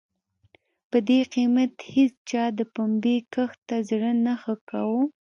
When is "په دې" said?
0.89-1.19